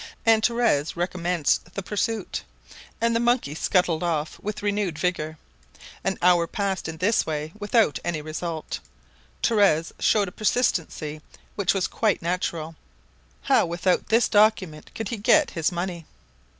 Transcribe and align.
And 0.25 0.43
Torres 0.43 0.97
recommenced 0.97 1.75
the 1.75 1.83
pursuit, 1.83 2.41
and 2.99 3.15
the 3.15 3.19
monkey 3.19 3.53
scuttled 3.53 4.01
off 4.01 4.39
with 4.39 4.63
renewed 4.63 4.97
vigor. 4.97 5.37
An 6.03 6.17
hour 6.23 6.47
passed 6.47 6.87
in 6.87 6.97
this 6.97 7.23
way 7.27 7.53
without 7.59 7.99
any 8.03 8.19
result. 8.19 8.79
Torres 9.43 9.93
showed 9.99 10.27
a 10.27 10.31
persistency 10.31 11.21
which 11.53 11.75
was 11.75 11.85
quite 11.85 12.23
natural. 12.23 12.75
How 13.43 13.67
without 13.67 14.07
this 14.07 14.27
document 14.27 14.89
could 14.95 15.09
he 15.09 15.17
get 15.17 15.51
his 15.51 15.71
money? 15.71 16.07